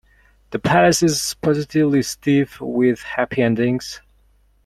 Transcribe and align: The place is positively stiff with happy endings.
The 0.49 0.57
place 0.57 1.03
is 1.03 1.35
positively 1.43 2.01
stiff 2.01 2.59
with 2.59 3.03
happy 3.03 3.43
endings. 3.43 4.01